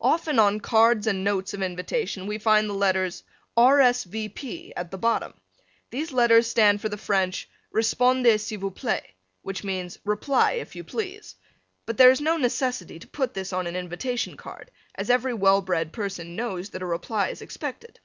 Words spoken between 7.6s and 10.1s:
repondez s'il vous plait, which means